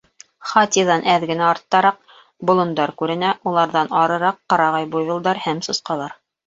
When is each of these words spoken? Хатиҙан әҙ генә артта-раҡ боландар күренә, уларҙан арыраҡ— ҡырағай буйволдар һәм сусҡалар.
Хатиҙан 0.51 1.05
әҙ 1.15 1.25
генә 1.31 1.45
артта-раҡ 1.49 2.01
боландар 2.51 2.95
күренә, 3.03 3.37
уларҙан 3.53 3.95
арыраҡ— 4.03 4.45
ҡырағай 4.55 4.93
буйволдар 4.97 5.45
һәм 5.49 5.67
сусҡалар. 5.71 6.23